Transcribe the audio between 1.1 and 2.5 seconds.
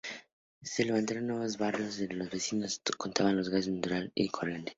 nuevos barrios donde los